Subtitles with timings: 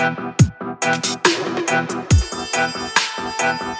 [0.00, 0.18] Thank
[3.62, 3.79] you.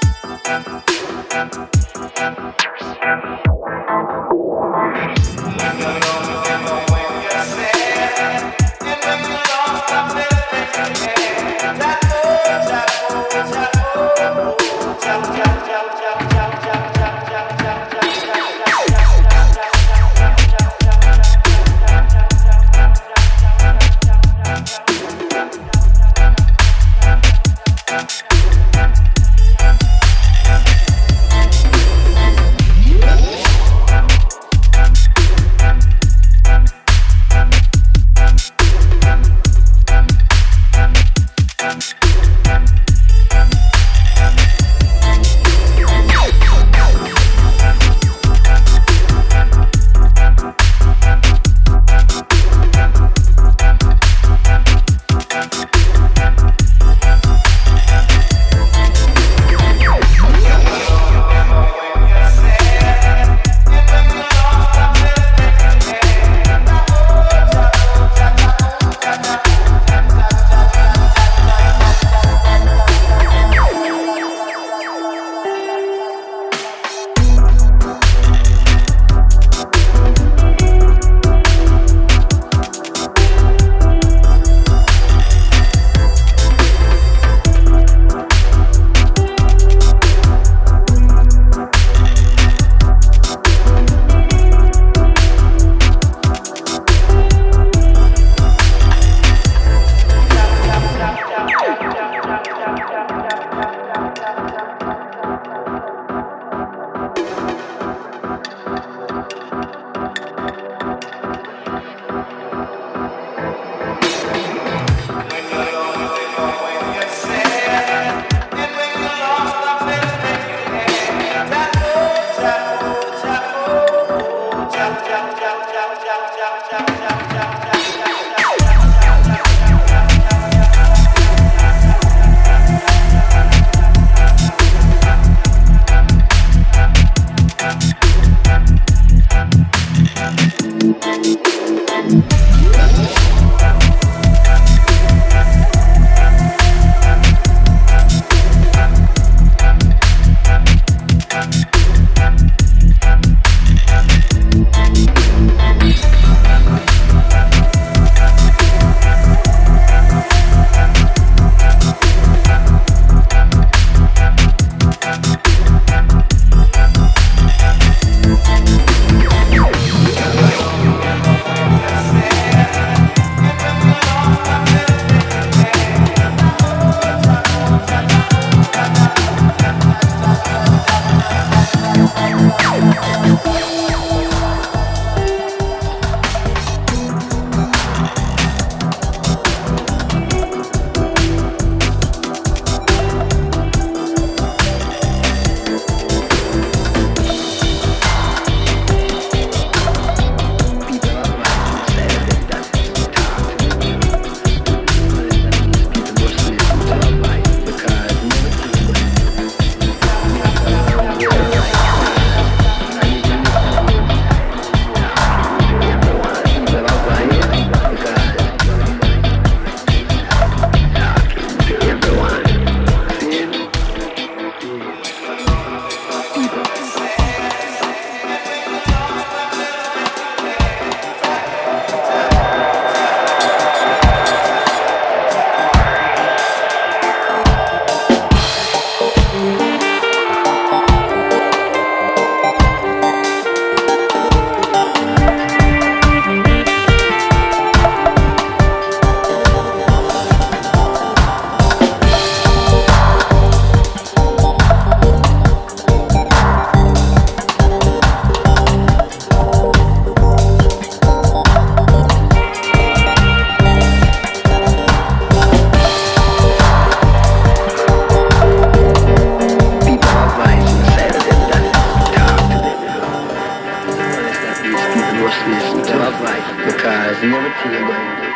[275.49, 278.31] Listen to advice because never tell you going to.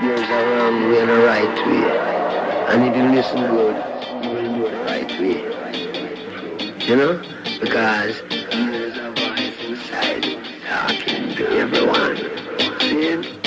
[0.00, 2.10] There's a wrong way and right way.
[2.70, 3.76] And if you listen good,
[4.24, 5.40] you will know the right way.
[6.86, 7.22] You know?
[7.60, 10.22] Because there's a voice inside
[10.66, 12.16] talking to everyone.
[12.80, 13.39] See?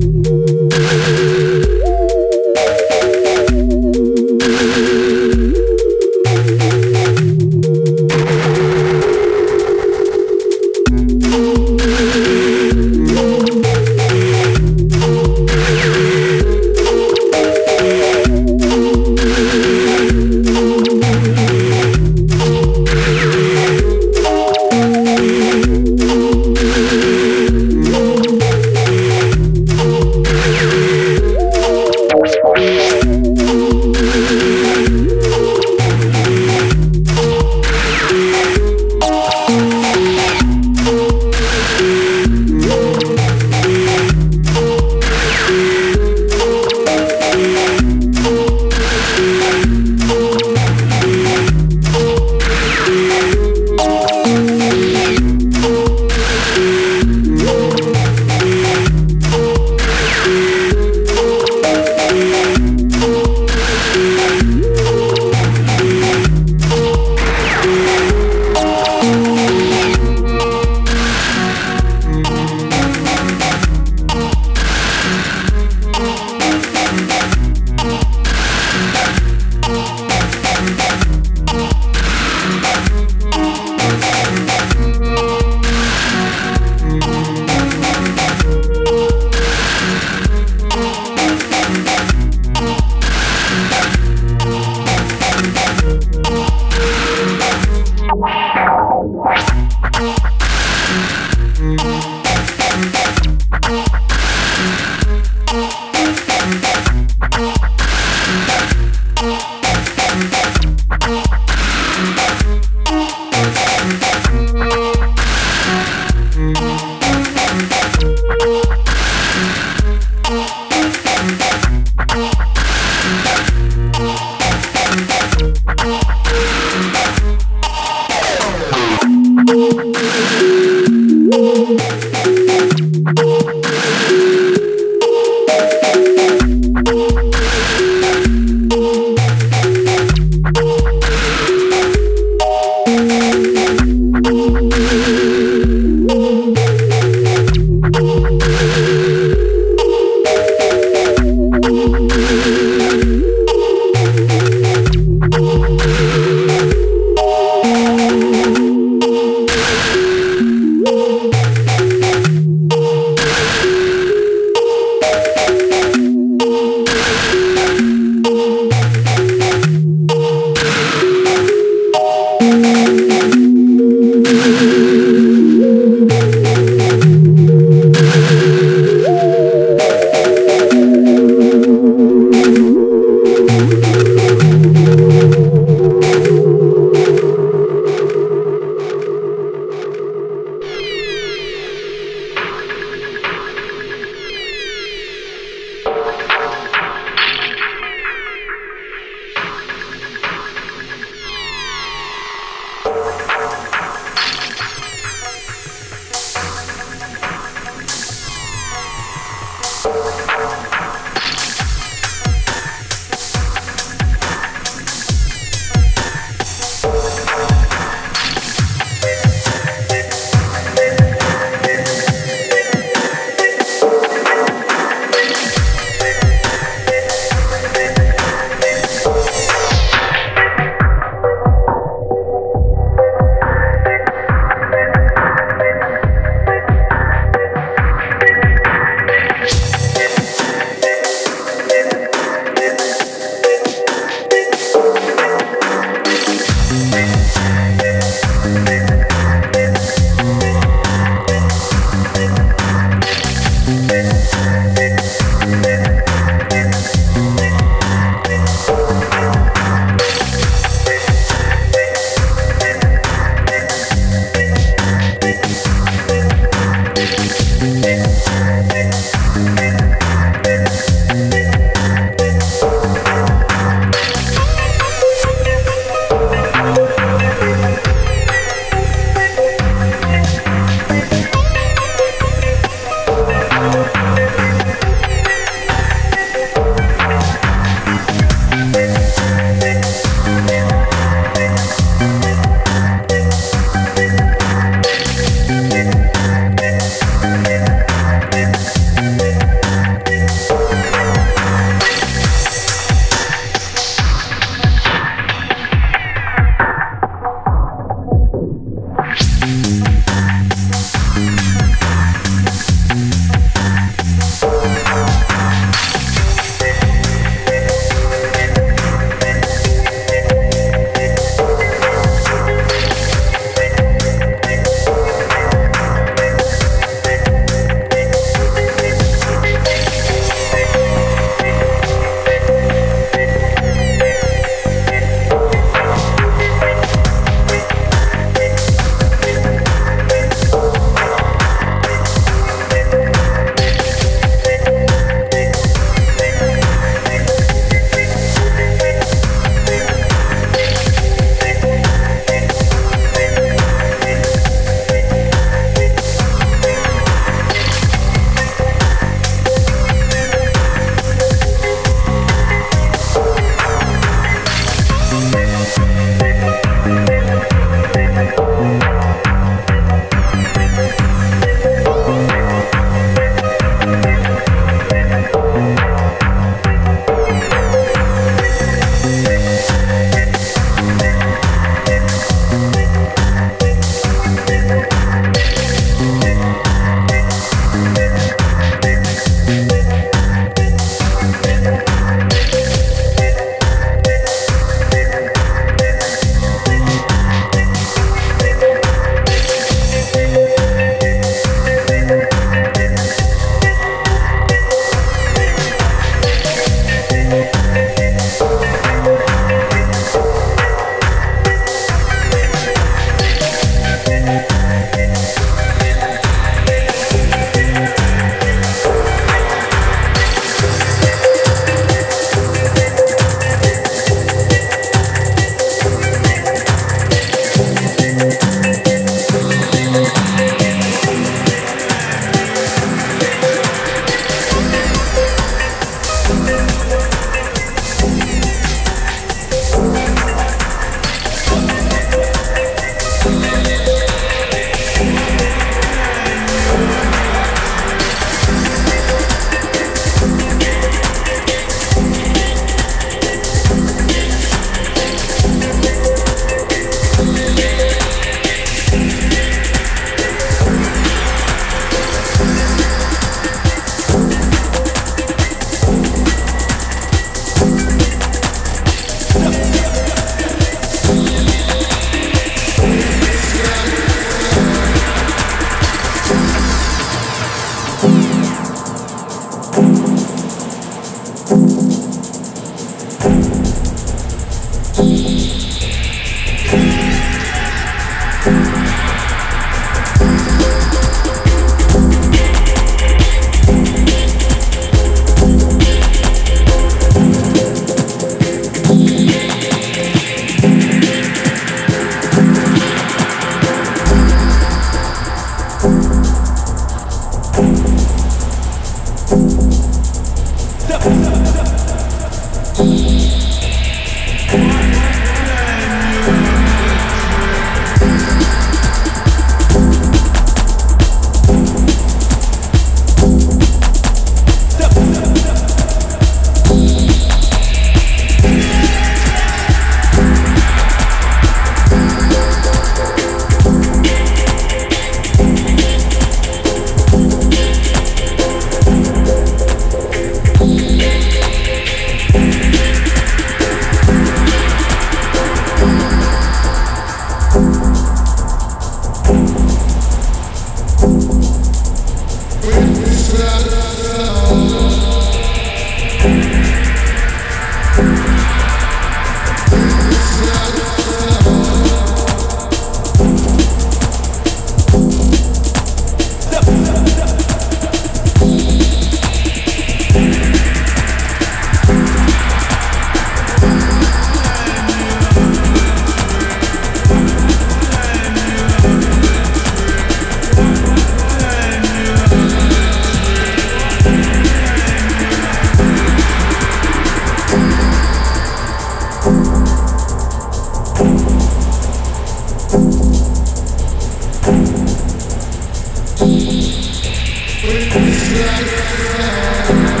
[598.33, 600.00] Yeah.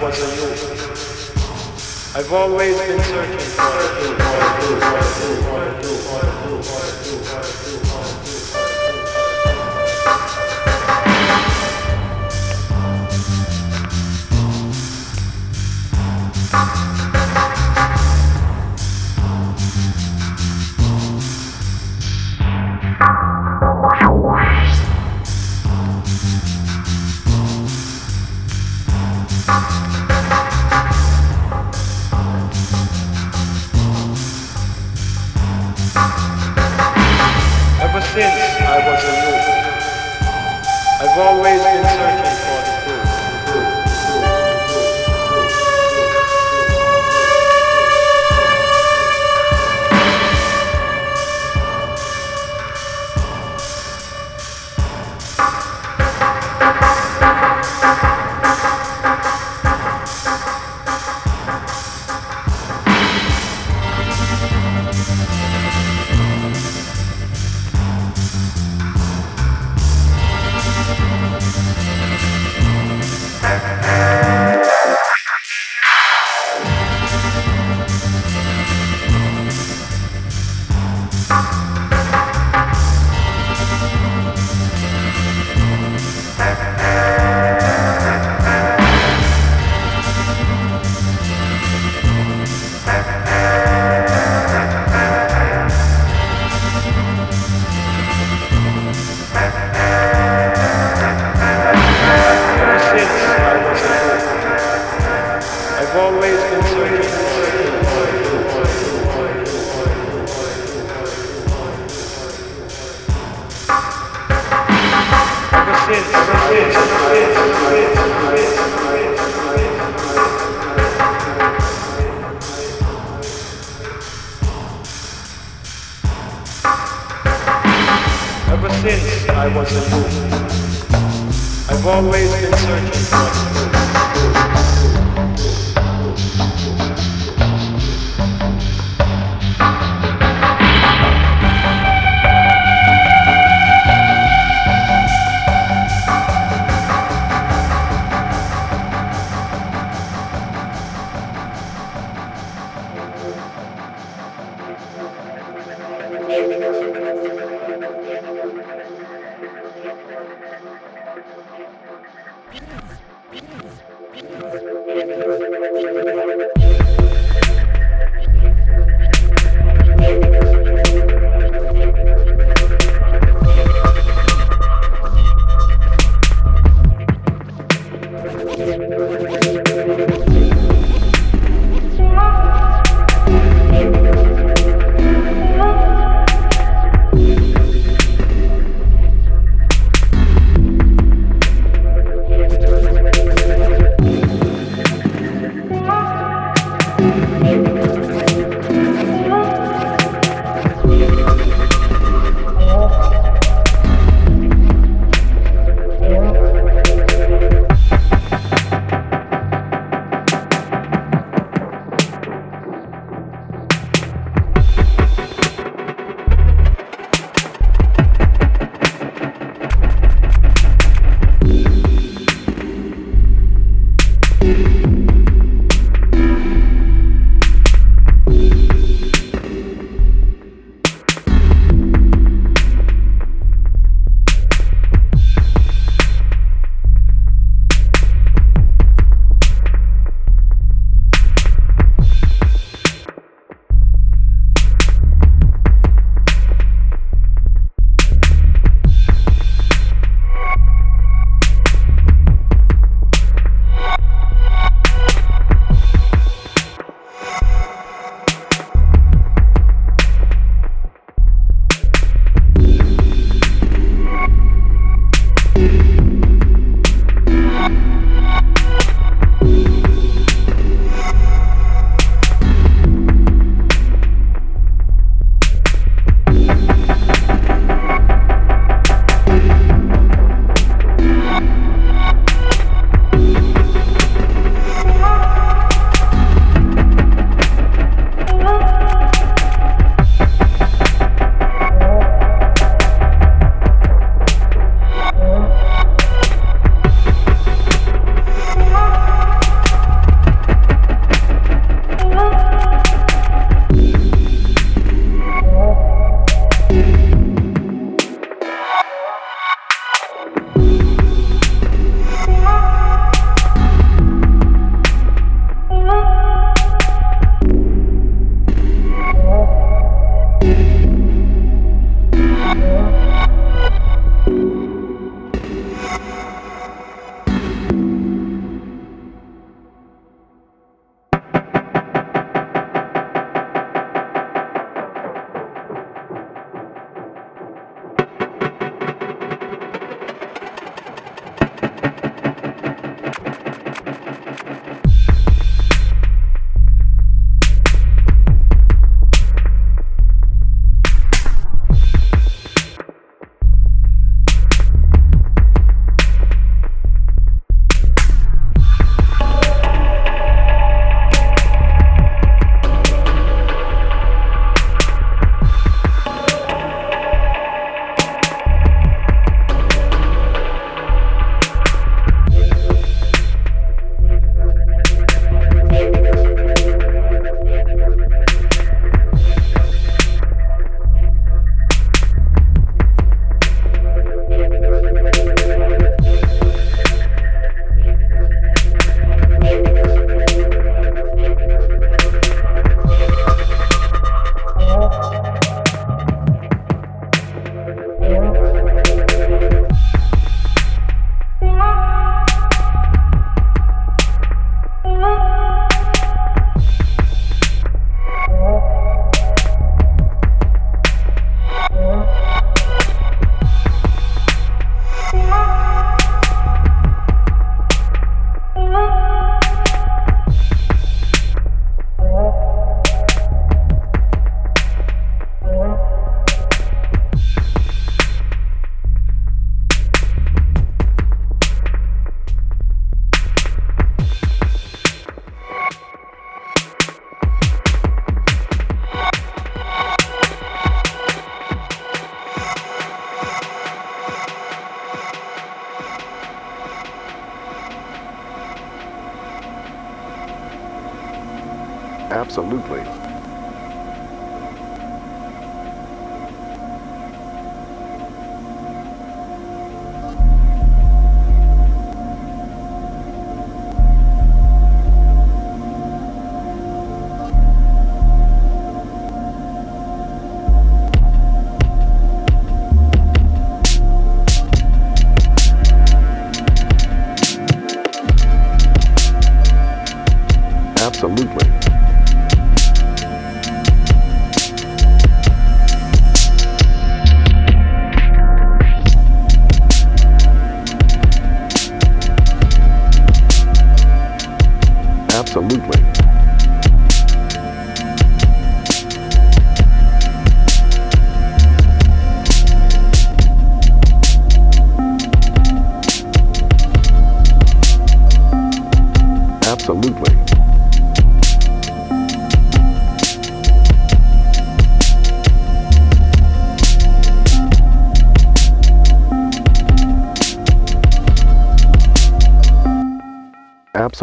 [0.00, 3.09] Was a youth, I've always been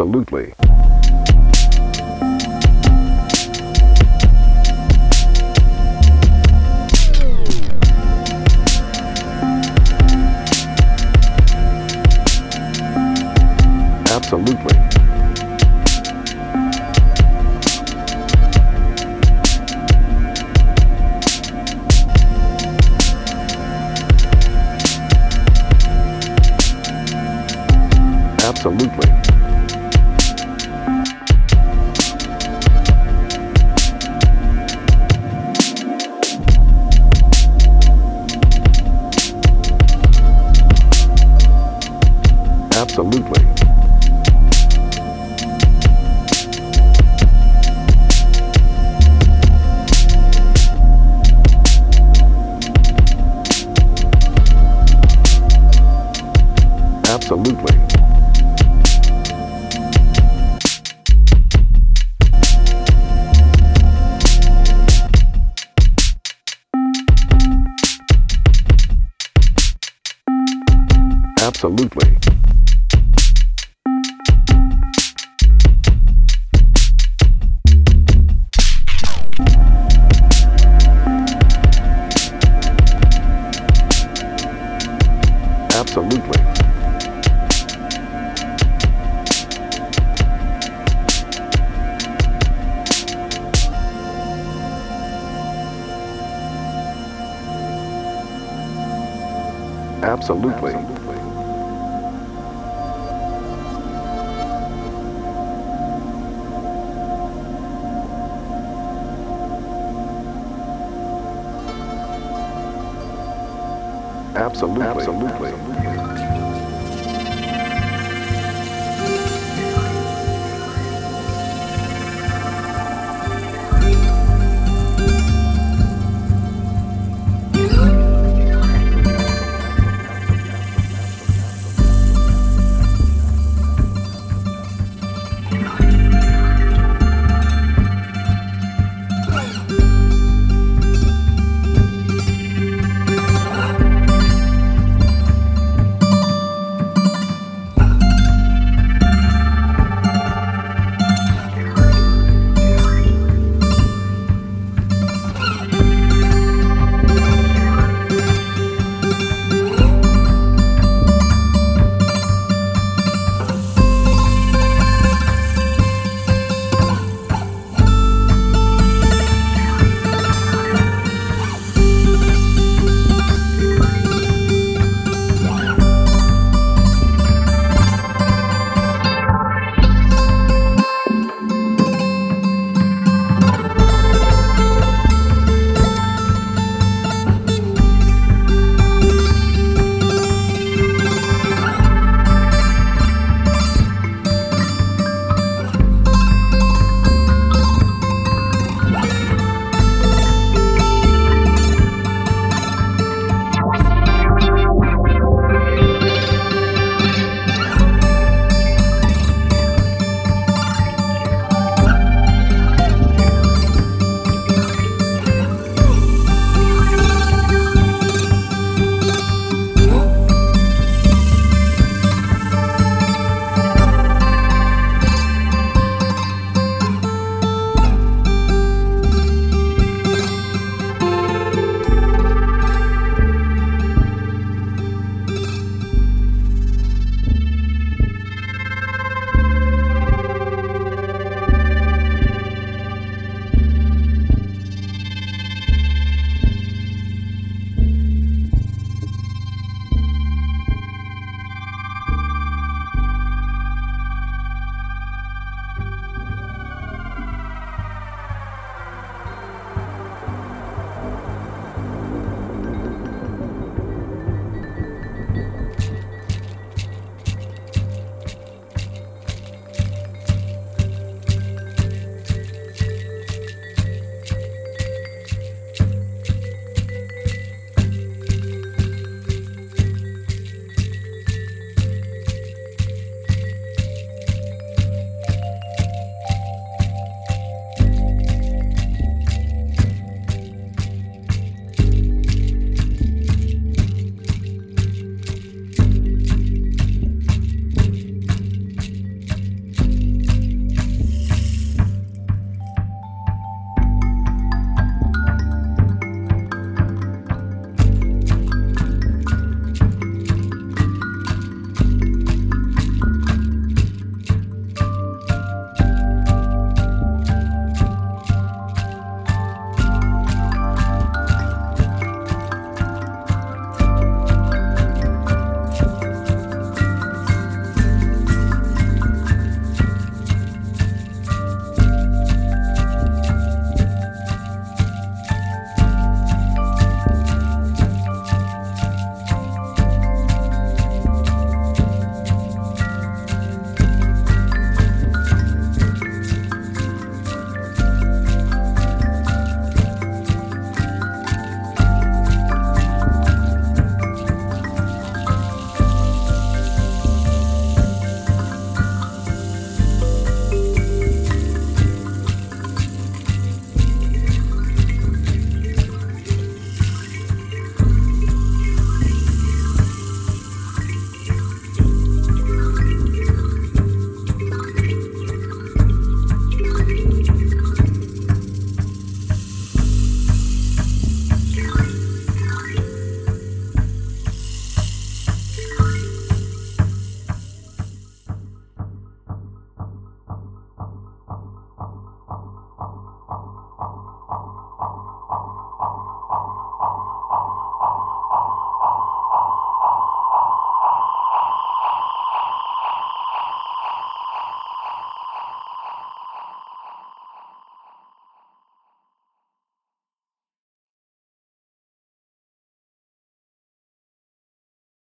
[0.00, 0.57] Absolutely.